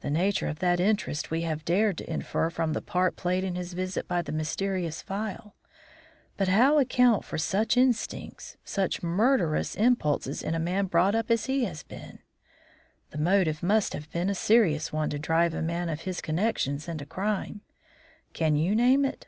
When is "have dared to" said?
1.42-2.10